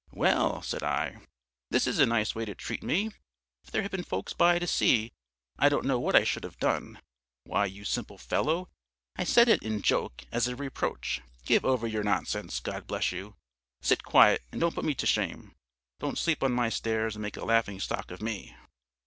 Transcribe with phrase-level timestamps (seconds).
[0.09, 1.17] "'Well,' said I,
[1.69, 3.11] 'this is a nice way to treat me!
[3.63, 5.13] If there had been folks by to see,
[5.59, 6.99] I don't know what I should have done!
[7.43, 8.71] Why, you simple fellow,
[9.15, 11.21] I said it you in joke, as a reproach.
[11.45, 13.35] Give over your nonsense, God bless you!
[13.81, 15.53] Sit quiet and don't put me to shame,
[15.99, 18.55] don't sleep on my stairs and make a laughing stock of me.'